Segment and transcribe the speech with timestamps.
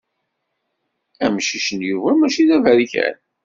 [1.25, 3.15] Amcic n Yuba mačči d aberkan.